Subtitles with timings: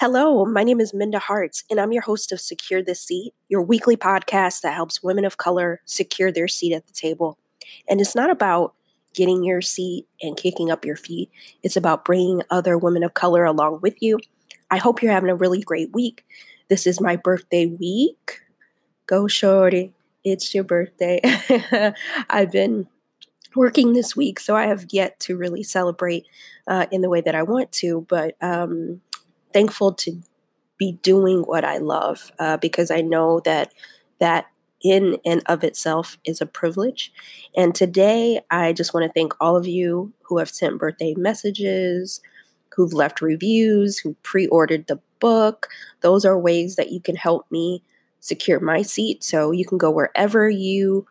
[0.00, 3.62] Hello, my name is Minda Harts, and I'm your host of Secure the Seat, your
[3.62, 7.38] weekly podcast that helps women of color secure their seat at the table.
[7.88, 8.74] And it's not about
[9.14, 11.30] getting your seat and kicking up your feet,
[11.62, 14.18] it's about bringing other women of color along with you.
[14.70, 16.24] I hope you're having a really great week.
[16.68, 18.40] This is my birthday week.
[19.06, 19.92] Go, shorty.
[20.24, 21.20] It's your birthday.
[22.30, 22.88] I've been
[23.54, 26.24] working this week, so I have yet to really celebrate
[26.66, 29.02] uh, in the way that I want to, but um,
[29.52, 30.22] thankful to
[30.78, 33.72] be doing what I love uh, because I know that
[34.18, 34.46] that
[34.82, 37.12] in and of itself is a privilege.
[37.56, 42.20] And today, I just want to thank all of you who have sent birthday messages,
[42.74, 45.68] who've left reviews, who pre ordered the book.
[46.00, 47.82] Those are ways that you can help me
[48.18, 49.22] secure my seat.
[49.22, 51.06] So you can go wherever you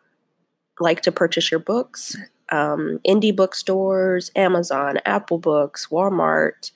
[0.80, 2.16] like to purchase your books
[2.52, 6.70] um, indie bookstores, Amazon, Apple Books, Walmart,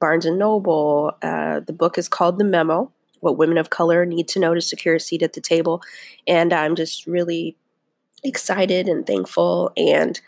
[0.00, 1.16] Barnes and Noble.
[1.22, 4.60] Uh, the book is called The Memo What Women of Color Need to Know to
[4.60, 5.82] Secure a Seat at the Table.
[6.26, 7.56] And I'm just really
[8.22, 10.20] excited and thankful and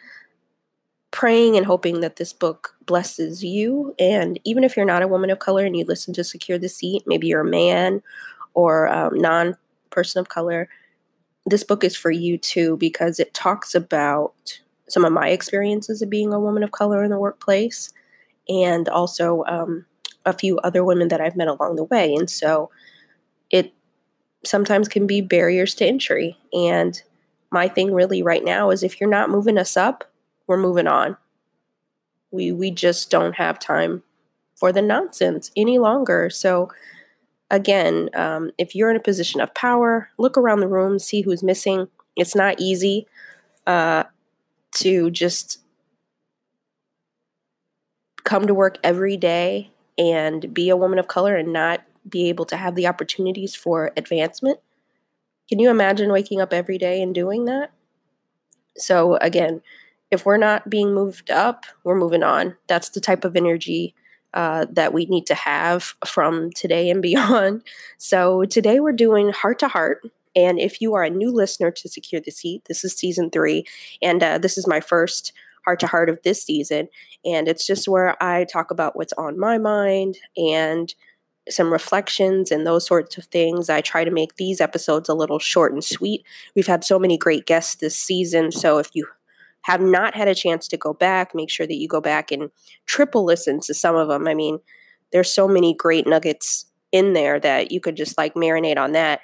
[1.11, 3.95] praying and hoping that this book blesses you.
[3.99, 6.69] And even if you're not a woman of color and you listen to Secure the
[6.69, 8.03] Seat, maybe you're a man
[8.55, 9.57] or um, non
[9.91, 10.69] person of color,
[11.47, 16.11] this book is for you too because it talks about some of my experiences of
[16.11, 17.91] being a woman of color in the workplace
[18.51, 19.87] and also um,
[20.27, 22.13] a few other women that I've met along the way.
[22.13, 22.71] And so
[23.51, 23.73] it
[24.45, 26.37] sometimes can be barriers to entry.
[26.53, 27.01] And
[27.51, 30.05] my thing really right now is if you're not moving us up,
[30.47, 31.17] we're moving on.
[32.33, 34.03] We we just don't have time
[34.57, 36.29] for the nonsense any longer.
[36.29, 36.71] So
[37.51, 41.43] again, um, if you're in a position of power, look around the room, see who's
[41.43, 41.89] missing.
[42.17, 43.07] It's not easy.
[43.67, 44.05] Uh,
[44.73, 45.60] to just
[48.25, 52.45] come to work every day and be a woman of color and not be able
[52.47, 54.59] to have the opportunities for advancement.
[55.49, 57.73] Can you imagine waking up every day and doing that?
[58.77, 59.63] So, again,
[60.11, 62.57] if we're not being moved up, we're moving on.
[62.67, 63.95] That's the type of energy
[64.33, 67.63] uh, that we need to have from today and beyond.
[67.99, 70.03] So, today we're doing heart to heart.
[70.37, 73.67] And if you are a new listener to Secure the Seat, this is season three,
[74.01, 75.33] and uh, this is my first
[75.65, 76.89] heart to heart of this season.
[77.25, 80.93] And it's just where I talk about what's on my mind and
[81.49, 83.69] some reflections and those sorts of things.
[83.69, 86.25] I try to make these episodes a little short and sweet.
[86.55, 88.53] We've had so many great guests this season.
[88.53, 89.07] So if you
[89.63, 92.51] have not had a chance to go back, make sure that you go back and
[92.87, 94.27] triple listen to some of them.
[94.27, 94.61] I mean,
[95.13, 99.21] there's so many great nuggets in there that you could just like marinate on that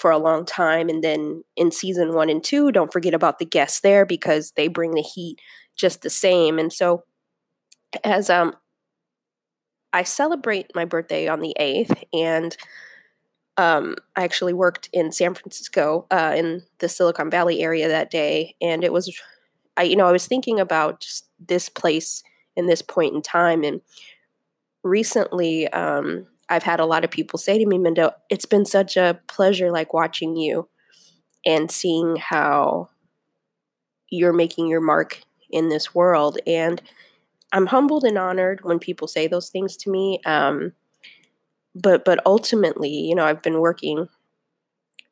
[0.00, 0.88] for a long time.
[0.88, 4.68] And then in season one and two, don't forget about the guests there because they
[4.68, 5.38] bring the heat
[5.76, 6.58] just the same.
[6.58, 7.04] And so
[8.04, 8.54] as um
[9.92, 12.56] I celebrate my birthday on the 8th and
[13.56, 18.54] um, I actually worked in San Francisco uh, in the Silicon Valley area that day,
[18.60, 19.14] and it was,
[19.76, 22.22] I you know, I was thinking about just this place
[22.56, 23.82] in this point in time, and
[24.82, 28.96] recently, um, I've had a lot of people say to me, Minda, it's been such
[28.96, 30.68] a pleasure like watching you
[31.46, 32.90] and seeing how
[34.10, 36.38] you're making your mark in this world.
[36.46, 36.82] And
[37.52, 40.20] I'm humbled and honored when people say those things to me.
[40.24, 40.72] Um,
[41.74, 44.08] but but ultimately, you know, I've been working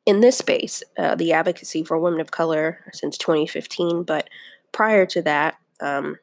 [0.05, 4.03] in this space, uh, the advocacy for women of color, since 2015.
[4.03, 4.29] But
[4.71, 6.17] prior to that, um,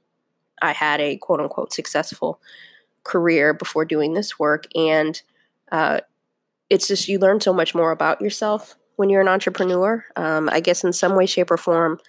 [0.61, 2.41] I had a quote unquote successful
[3.05, 4.67] career before doing this work.
[4.75, 5.21] And
[5.71, 6.01] uh,
[6.71, 10.05] it's just you learn so much more about yourself when you're an entrepreneur.
[10.17, 12.01] Um, I guess in some way, shape, or form,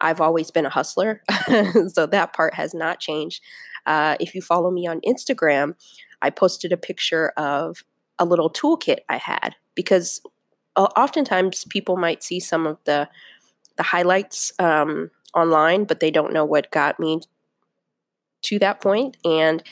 [0.00, 1.22] I've always been a hustler.
[1.88, 3.42] so that part has not changed.
[3.86, 5.74] Uh, if you follow me on Instagram,
[6.20, 7.84] I posted a picture of
[8.18, 10.20] a little toolkit I had because
[10.76, 13.08] uh, oftentimes people might see some of the
[13.78, 17.20] the highlights um, online, but they don't know what got me
[18.42, 19.16] to that point.
[19.24, 19.62] And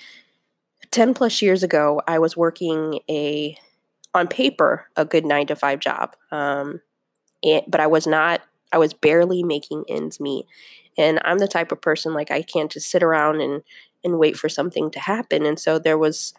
[0.93, 3.58] 10 plus years ago, I was working a,
[4.14, 6.14] on paper, a good nine to five job.
[6.31, 6.81] Um,
[7.43, 8.43] and, but I was not,
[8.76, 10.44] I was barely making ends meet.
[10.99, 13.62] And I'm the type of person like I can't just sit around and,
[14.05, 15.46] and wait for something to happen.
[15.46, 16.34] And so there was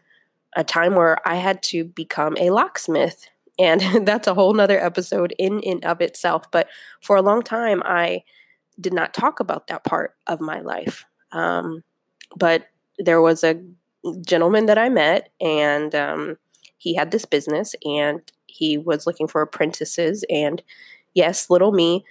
[0.56, 3.28] a time where I had to become a locksmith.
[3.58, 6.52] And that's a whole nother episode in and of itself.
[6.52, 6.68] But
[7.02, 8.22] for a long time, I
[8.80, 11.06] did not talk about that part of my life.
[11.32, 11.84] Um,
[12.36, 12.68] but
[13.00, 13.60] there was a
[14.22, 16.38] gentleman that I met, and um,
[16.78, 20.24] he had this business, and he was looking for apprentices.
[20.30, 20.62] And
[21.16, 22.06] yes, little me,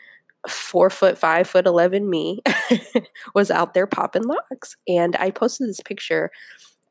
[0.48, 2.42] four foot five foot eleven me,
[3.34, 4.76] was out there popping locks.
[4.88, 6.30] And I posted this picture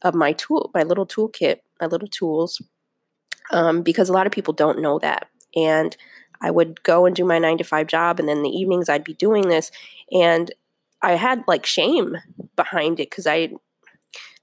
[0.02, 2.62] of my tool, my little toolkit, my little tools,
[3.52, 5.28] um, because a lot of people don't know that.
[5.56, 5.96] And
[6.42, 9.04] I would go and do my nine to five job, and then the evenings I'd
[9.04, 9.72] be doing this,
[10.12, 10.51] and
[11.01, 12.18] I had like shame
[12.56, 13.50] behind it because I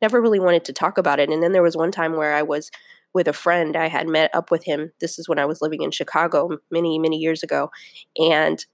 [0.01, 1.31] never really wanted to talk about it.
[1.31, 2.71] And then there was one time where I was
[3.15, 3.77] with a friend.
[3.77, 4.93] I had met up with him.
[5.01, 7.71] This is when I was living in Chicago many, many years ago.
[8.17, 8.65] And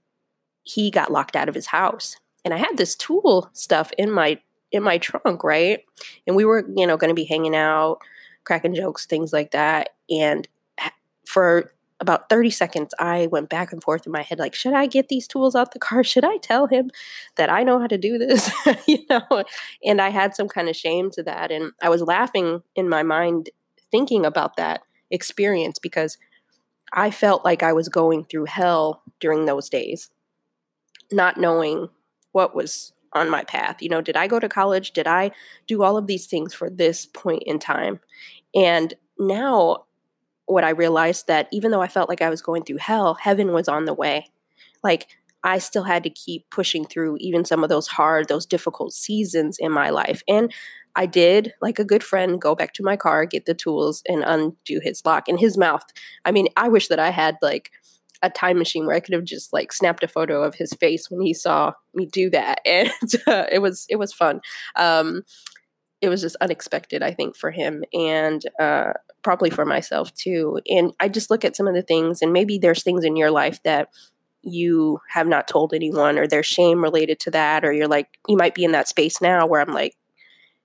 [0.68, 2.16] he got locked out of his house.
[2.44, 5.80] And I had this tool stuff in my in my trunk, right?
[6.26, 7.98] And we were, you know, going to be hanging out,
[8.44, 9.90] cracking jokes, things like that.
[10.10, 10.46] And
[11.26, 14.86] for about 30 seconds, I went back and forth in my head like, should I
[14.86, 16.04] get these tools out the car?
[16.04, 16.90] Should I tell him
[17.36, 18.50] that I know how to do this?
[18.86, 19.44] you know,
[19.82, 21.50] and I had some kind of shame to that.
[21.50, 23.50] And I was laughing in my mind
[23.90, 26.18] thinking about that experience because
[26.92, 30.10] I felt like I was going through hell during those days,
[31.12, 31.88] not knowing
[32.32, 33.80] what was on my path.
[33.80, 34.92] You know, did I go to college?
[34.92, 35.30] Did I
[35.66, 38.00] do all of these things for this point in time?
[38.54, 39.84] And now
[40.46, 43.52] what I realized that even though I felt like I was going through hell, heaven
[43.52, 44.30] was on the way.
[44.82, 45.08] Like
[45.44, 49.58] I still had to keep pushing through even some of those hard, those difficult seasons
[49.58, 50.22] in my life.
[50.26, 50.52] And
[50.96, 54.24] I did, like a good friend, go back to my car, get the tools, and
[54.24, 55.28] undo his lock.
[55.28, 55.84] And his mouth,
[56.24, 57.70] I mean, I wish that I had like
[58.22, 61.10] a time machine where I could have just like snapped a photo of his face
[61.10, 62.90] when he saw me do that, and
[63.26, 64.40] uh, it was it was fun.
[64.76, 65.22] Um,
[66.00, 68.92] it was just unexpected, I think, for him, and uh,
[69.22, 70.60] probably for myself too.
[70.68, 73.30] And I just look at some of the things, and maybe there's things in your
[73.30, 73.88] life that
[74.42, 78.36] you have not told anyone, or there's shame related to that, or you're like, you
[78.36, 79.96] might be in that space now where I'm like,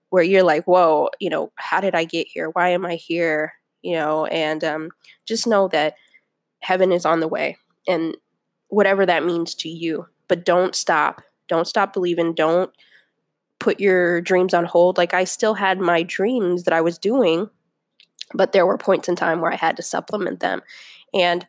[0.09, 2.50] where you're like, whoa, you know, how did I get here?
[2.50, 3.53] Why am I here?
[3.81, 4.89] You know, and um,
[5.25, 5.95] just know that
[6.63, 7.57] heaven is on the way,
[7.88, 8.18] and
[8.69, 10.07] whatever that means to you.
[10.27, 11.21] But don't stop.
[11.48, 12.33] Don't stop believing.
[12.33, 12.71] Don't
[13.60, 14.98] put your dreams on hold.
[14.98, 17.50] Like I still had my dreams that I was doing,
[18.33, 20.62] but there were points in time where I had to supplement them.
[21.13, 21.45] And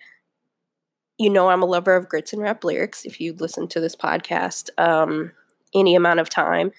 [1.18, 3.04] you know, I'm a lover of grits and rap lyrics.
[3.04, 5.32] If you listen to this podcast um,
[5.72, 6.72] any amount of time,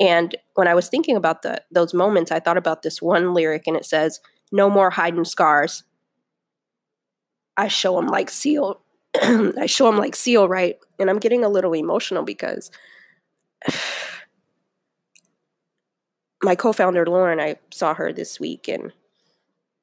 [0.00, 3.66] and when I was thinking about the those moments, I thought about this one lyric,
[3.66, 4.20] and it says,
[4.50, 5.84] "No more hiding scars.
[7.56, 8.80] I show them like Seal.
[9.14, 12.70] I show them like Seal, right?" And I'm getting a little emotional because
[16.42, 18.92] my co-founder Lauren, I saw her this week, and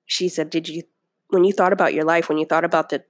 [0.05, 0.83] she said, Did you,
[1.29, 3.03] when you thought about your life, when you thought about the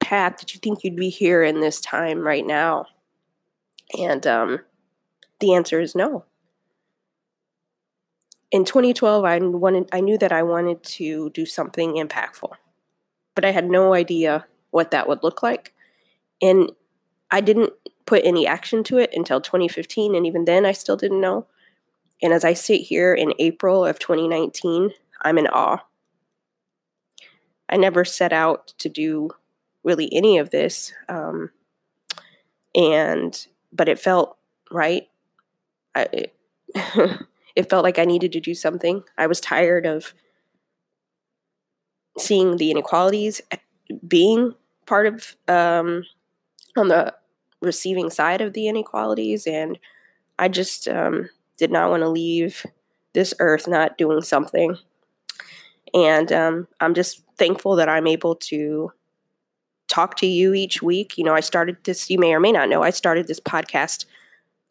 [0.00, 2.86] path, did you think you'd be here in this time right now?
[3.98, 4.60] And um,
[5.40, 6.24] the answer is no.
[8.50, 12.52] In 2012, I wanted, I knew that I wanted to do something impactful,
[13.40, 15.72] but I had no idea what that would look like.
[16.42, 16.72] And
[17.30, 17.72] I didn't
[18.04, 20.14] put any action to it until 2015.
[20.14, 21.46] And even then, I still didn't know.
[22.20, 24.90] And as I sit here in April of 2019,
[25.22, 25.78] I'm in awe
[27.70, 29.30] I never set out to do
[29.84, 30.92] really any of this.
[31.08, 31.50] Um,
[32.74, 34.36] and, but it felt
[34.70, 35.04] right.
[35.94, 36.34] I, it,
[37.56, 39.04] it felt like I needed to do something.
[39.16, 40.12] I was tired of
[42.20, 43.56] seeing the inequalities, eh,
[44.06, 44.54] being
[44.86, 46.04] part of, um,
[46.76, 47.14] on the
[47.60, 49.46] receiving side of the inequalities.
[49.46, 49.78] And
[50.38, 51.28] I just um,
[51.58, 52.64] did not want to leave
[53.12, 54.76] this earth not doing something.
[55.92, 58.92] And um, I'm just thankful that I'm able to
[59.88, 61.18] talk to you each week.
[61.18, 64.06] You know, I started this, you may or may not know, I started this podcast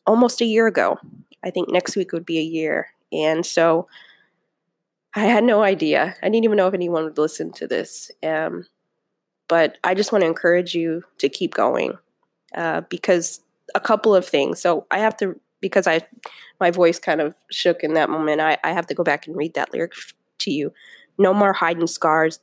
[0.07, 0.97] almost a year ago.
[1.43, 2.87] I think next week would be a year.
[3.11, 3.87] And so
[5.15, 6.15] I had no idea.
[6.21, 8.11] I didn't even know if anyone would listen to this.
[8.23, 8.65] Um,
[9.47, 11.97] but I just want to encourage you to keep going
[12.55, 13.41] uh, because
[13.73, 14.61] a couple of things.
[14.61, 16.01] So I have to, because I,
[16.59, 19.35] my voice kind of shook in that moment, I, I have to go back and
[19.35, 19.93] read that lyric
[20.39, 20.71] to you.
[21.17, 22.39] No more hiding scars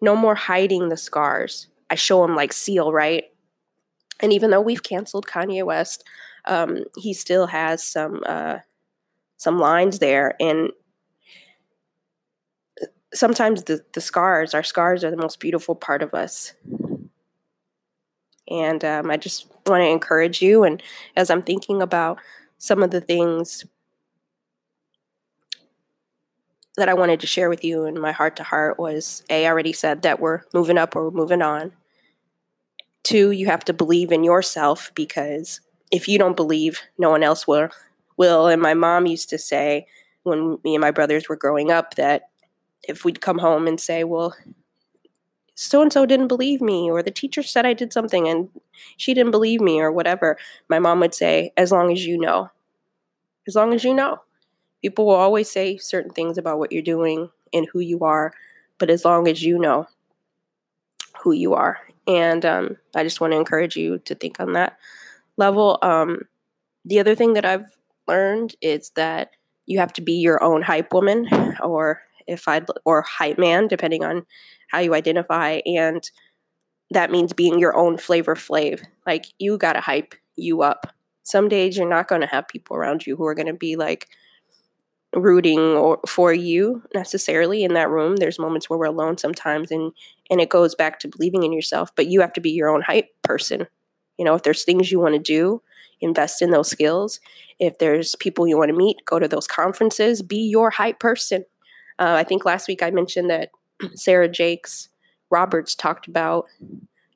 [0.00, 1.68] no more hiding the scars.
[1.90, 3.24] I show him like Seal, right?
[4.20, 6.04] And even though we've canceled Kanye West,
[6.44, 8.58] um, he still has some uh,
[9.36, 10.70] some lines there, and
[13.14, 16.54] sometimes the the scars, our scars, are the most beautiful part of us.
[18.48, 20.64] And um, I just want to encourage you.
[20.64, 20.82] And
[21.16, 22.18] as I'm thinking about
[22.58, 23.64] some of the things
[26.76, 29.50] that I wanted to share with you in my heart to heart was A, I
[29.50, 31.72] already said that we're moving up or we're moving on.
[33.04, 37.46] Two, you have to believe in yourself because if you don't believe, no one else
[37.46, 37.68] will.
[38.16, 39.86] Will and my mom used to say
[40.22, 42.30] when me and my brothers were growing up that
[42.88, 44.34] if we'd come home and say, "Well,
[45.54, 48.48] so and so didn't believe me," or the teacher said I did something and
[48.96, 52.50] she didn't believe me, or whatever, my mom would say, "As long as you know,
[53.46, 54.20] as long as you know."
[54.82, 58.32] People will always say certain things about what you're doing and who you are,
[58.78, 59.86] but as long as you know
[61.22, 61.78] who you are.
[62.06, 64.76] And um, I just want to encourage you to think on that
[65.36, 65.78] level.
[65.82, 66.22] Um,
[66.84, 67.76] the other thing that I've
[68.08, 69.30] learned is that
[69.66, 71.28] you have to be your own hype woman
[71.62, 74.26] or if I'd or hype man, depending on
[74.68, 75.60] how you identify.
[75.66, 76.02] And
[76.90, 78.82] that means being your own Flavor Flav.
[79.06, 80.86] Like you gotta hype you up.
[81.22, 84.08] Some days you're not gonna have people around you who are gonna be like
[85.14, 88.16] rooting or for you necessarily in that room.
[88.16, 89.92] There's moments where we're alone sometimes and
[90.30, 92.82] and it goes back to believing in yourself, but you have to be your own
[92.82, 93.66] hype person.
[94.18, 95.62] You know, if there's things you want to do,
[96.00, 97.20] invest in those skills.
[97.58, 101.44] If there's people you want to meet, go to those conferences, be your hype person.
[101.98, 103.50] Uh, I think last week I mentioned that
[103.94, 104.88] Sarah Jakes
[105.30, 106.46] Roberts talked about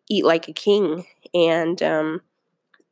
[0.08, 1.06] eat like a king.
[1.34, 2.22] And um,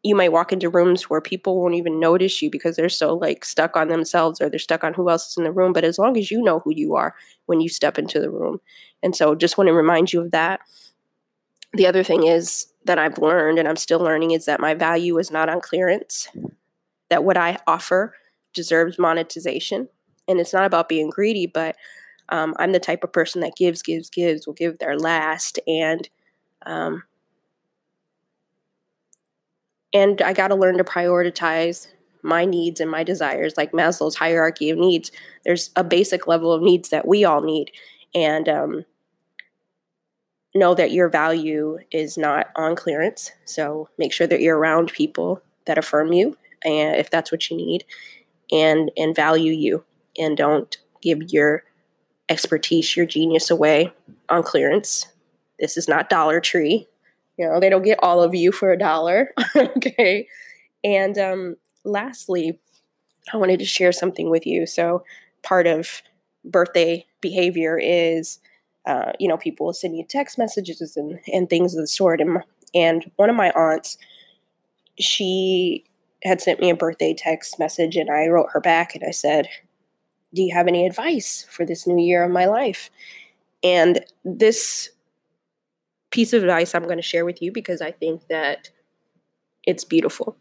[0.03, 3.45] you might walk into rooms where people won't even notice you because they're so like
[3.45, 5.73] stuck on themselves or they're stuck on who else is in the room.
[5.73, 7.15] But as long as you know who you are
[7.47, 8.61] when you step into the room.
[9.03, 10.61] And so just want to remind you of that.
[11.73, 15.19] The other thing is that I've learned and I'm still learning is that my value
[15.19, 16.29] is not on clearance,
[17.09, 18.15] that what I offer
[18.53, 19.89] deserves monetization.
[20.27, 21.77] And it's not about being greedy, but
[22.29, 26.09] um, I'm the type of person that gives, gives, gives, will give their last, and
[26.67, 27.03] um,
[29.93, 31.89] and I got to learn to prioritize
[32.23, 35.13] my needs and my desires, like Maslow's hierarchy of needs.
[35.45, 37.71] There's a basic level of needs that we all need,
[38.15, 38.85] and um,
[40.55, 43.33] know that your value is not on clearance.
[43.45, 47.57] So make sure that you're around people that affirm you, and if that's what you
[47.57, 47.85] need,
[48.51, 49.85] and and value you,
[50.19, 51.65] and don't give your
[52.29, 53.93] expertise, your genius away
[54.29, 55.07] on clearance.
[55.59, 56.89] This is not Dollar Tree.
[57.37, 59.33] You know, they don't get all of you for a dollar.
[59.57, 60.29] okay.
[60.83, 62.59] And um, lastly,
[63.33, 64.67] I wanted to share something with you.
[64.67, 65.05] So,
[65.43, 66.03] part of
[66.45, 68.39] birthday behavior is,
[68.87, 72.21] uh, you know, people will send you text messages and, and things of the sort.
[72.21, 72.39] And,
[72.75, 73.97] and one of my aunts,
[74.99, 75.85] she
[76.23, 79.49] had sent me a birthday text message, and I wrote her back and I said,
[80.35, 82.91] do you have any advice for this new year of my life?
[83.63, 84.91] And this
[86.11, 88.71] piece of advice I'm going to share with you because I think that
[89.67, 90.37] it's beautiful.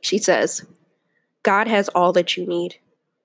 [0.00, 0.66] She says,
[1.42, 2.76] God has all that you need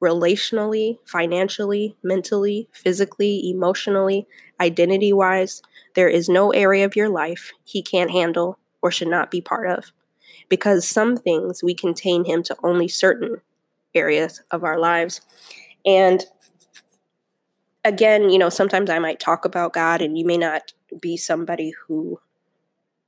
[0.01, 4.27] relationally, financially, mentally, physically, emotionally,
[4.59, 5.61] identity wise.
[5.95, 9.67] There is no area of your life He can't handle or should not be part
[9.67, 9.91] of.
[10.49, 13.41] Because some things we contain Him to only certain
[13.95, 15.21] areas of our lives.
[15.85, 16.25] And
[17.83, 21.73] again, you know, sometimes I might talk about God, and you may not be somebody
[21.87, 22.19] who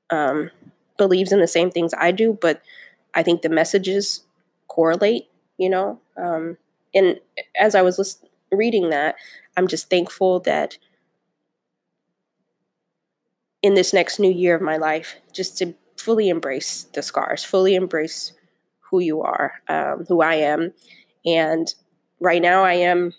[0.09, 0.51] um,
[0.97, 2.61] believes in the same things I do, but
[3.13, 4.23] I think the messages
[4.67, 5.99] correlate, you know.
[6.17, 6.57] Um,
[6.93, 7.19] and
[7.59, 9.15] as I was list- reading that,
[9.57, 10.77] I'm just thankful that
[13.61, 17.75] in this next new year of my life, just to fully embrace the scars, fully
[17.75, 18.33] embrace
[18.91, 20.73] who you are, um, who I am,
[21.25, 21.73] and
[22.19, 23.13] right now I am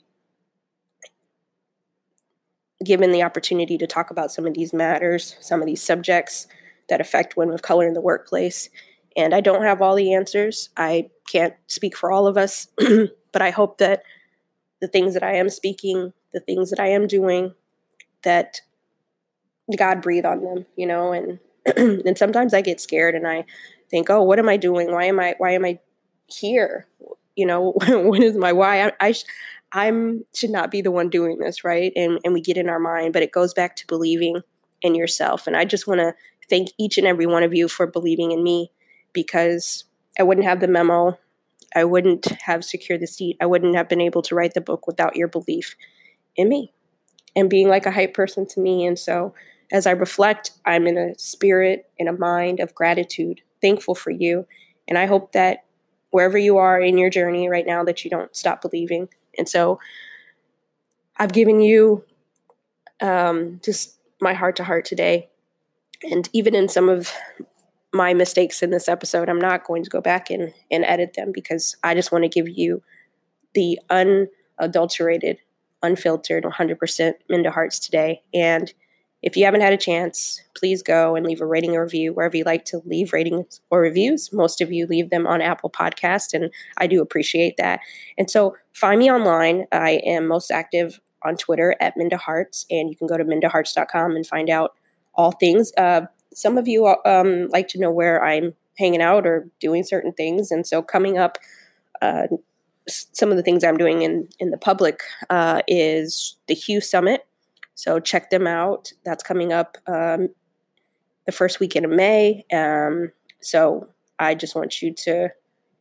[2.85, 6.47] given the opportunity to talk about some of these matters, some of these subjects
[6.89, 8.69] that affect women of color in the workplace.
[9.17, 10.69] And I don't have all the answers.
[10.77, 12.69] I can't speak for all of us,
[13.33, 14.03] but I hope that
[14.81, 17.55] the things that I am speaking, the things that I am doing,
[18.23, 18.61] that
[19.77, 21.39] God breathe on them, you know, and
[21.77, 23.45] and sometimes I get scared and I
[23.91, 24.93] think, "Oh, what am I doing?
[24.93, 25.81] Why am I why am I
[26.29, 26.87] here?
[27.37, 28.87] You know, what is my why?
[28.87, 29.15] I, I
[29.73, 31.93] I'm should not be the one doing this, right?
[31.95, 34.41] And and we get in our mind, but it goes back to believing
[34.83, 35.47] in yourself.
[35.47, 36.15] And I just want to
[36.49, 38.71] thank each and every one of you for believing in me
[39.13, 39.85] because
[40.19, 41.19] I wouldn't have the memo.
[41.75, 43.37] I wouldn't have secured the seat.
[43.41, 45.77] I wouldn't have been able to write the book without your belief
[46.37, 46.73] in me
[47.35, 48.87] and being like a hype person to me.
[48.87, 49.35] And so
[49.71, 54.47] as I reflect, I'm in a spirit, in a mind of gratitude, thankful for you.
[54.89, 55.66] And I hope that
[56.17, 59.07] wherever you are in your journey right now that you don't stop believing.
[59.37, 59.79] And so
[61.19, 62.07] I've given you
[63.03, 65.29] um, just my heart to heart today.
[66.11, 67.13] And even in some of
[67.93, 71.33] my mistakes in this episode, I'm not going to go back and, and edit them
[71.33, 72.83] because I just want to give you
[73.53, 75.41] the unadulterated,
[75.83, 78.23] unfiltered, 100% Minda Harts today.
[78.33, 78.73] And
[79.27, 82.37] if you haven't had a chance, please go and leave a rating or review wherever
[82.37, 84.33] you like to leave ratings or reviews.
[84.33, 87.81] Most of you leave them on Apple Podcast, and I do appreciate that.
[88.17, 89.67] And so find me online.
[89.73, 94.15] I am most active on Twitter at Minda Harts, and you can go to mindaharts.com
[94.15, 94.75] and find out
[95.17, 95.73] all things.
[95.77, 96.03] Uh,
[96.33, 100.53] some of you um, like to know where I'm hanging out or doing certain things.
[100.53, 101.37] And so coming up
[102.01, 102.29] uh,
[102.87, 107.27] some of the things I'm doing in in the public uh, is the Hue Summit.
[107.77, 108.93] So check them out.
[109.05, 110.31] That's coming up um,
[111.27, 112.45] the first weekend of May.
[112.53, 115.29] Um, so I just want you to,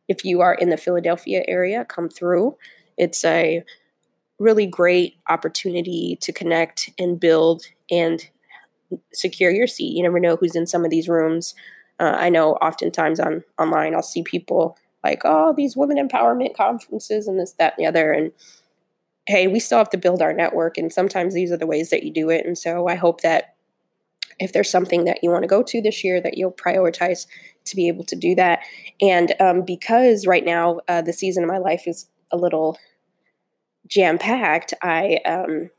[0.06, 2.56] if you are in the Philadelphia area, come through.
[2.96, 3.64] It's a
[4.38, 8.28] really great opportunity to connect and build and
[9.12, 9.96] secure your seat.
[9.96, 11.54] You never know who's in some of these rooms.
[11.98, 17.26] Uh, I know oftentimes on online I'll see people like, oh, these women empowerment conferences
[17.26, 18.12] and this, that, and the other.
[18.12, 18.32] And
[19.26, 20.78] hey, we still have to build our network.
[20.78, 22.46] And sometimes these are the ways that you do it.
[22.46, 23.54] And so I hope that
[24.38, 27.26] if there's something that you want to go to this year, that you'll prioritize
[27.64, 28.60] to be able to do that.
[29.00, 32.78] And um, because right now uh, the season of my life is a little
[33.86, 35.70] jam packed, I um,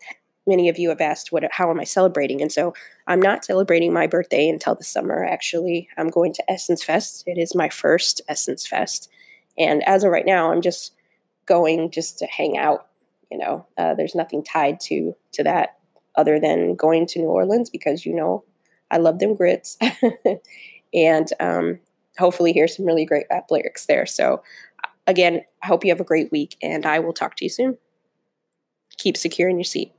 [0.45, 2.73] many of you have asked what how am I celebrating, and so
[3.05, 5.23] I'm not celebrating my birthday until the summer.
[5.23, 7.23] Actually, I'm going to Essence Fest.
[7.27, 9.09] It is my first Essence Fest,
[9.57, 10.93] and as of right now, I'm just
[11.45, 12.86] going just to hang out.
[13.31, 15.77] You know, uh, there's nothing tied to to that
[16.15, 18.43] other than going to New Orleans because you know
[18.89, 19.77] I love them grits,
[20.93, 21.79] and um,
[22.17, 24.05] hopefully hear some really great rap lyrics there.
[24.05, 24.43] So
[25.05, 27.77] again, I hope you have a great week, and I will talk to you soon.
[28.97, 29.91] Keep secure in your seat.